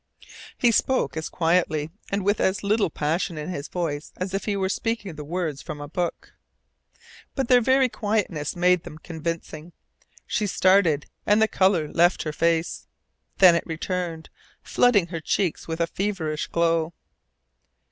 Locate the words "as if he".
4.17-4.57